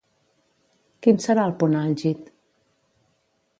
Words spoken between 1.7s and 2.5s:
àlgid?